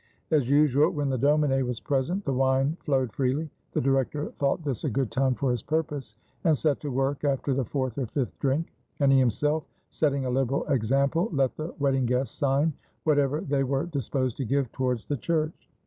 As 0.31 0.49
usual 0.49 0.89
when 0.89 1.09
the 1.09 1.17
domine 1.19 1.63
was 1.67 1.79
present, 1.79 2.25
the 2.25 2.33
wine 2.33 2.75
flowed 2.79 3.13
freely. 3.13 3.51
"The 3.73 3.81
Director 3.81 4.31
thought 4.39 4.63
this 4.63 4.83
a 4.83 4.89
good 4.89 5.11
time 5.11 5.35
for 5.35 5.51
his 5.51 5.61
purpose, 5.61 6.17
and 6.43 6.57
set 6.57 6.79
to 6.79 6.89
work 6.89 7.23
after 7.23 7.53
the 7.53 7.65
fourth 7.65 7.99
or 7.99 8.07
fifth 8.07 8.35
drink; 8.39 8.73
and 8.99 9.11
he 9.11 9.19
himself 9.19 9.63
setting 9.91 10.25
a 10.25 10.29
liberal 10.31 10.65
example, 10.69 11.29
let 11.31 11.55
the 11.55 11.75
wedding 11.77 12.07
guests 12.07 12.35
sign 12.35 12.73
whatever 13.03 13.41
they 13.41 13.63
were 13.63 13.85
disposed 13.85 14.37
to 14.37 14.43
give 14.43 14.71
towards 14.71 15.05
the 15.05 15.17
church. 15.17 15.69